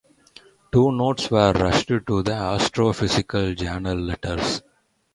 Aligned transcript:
Two 0.71 0.91
notes 0.91 1.29
were 1.29 1.51
rushed 1.53 1.89
to 1.89 1.99
the 2.23 2.31
Astrophysical 2.31 3.55
Journal 3.55 3.99
Letters. 3.99 4.63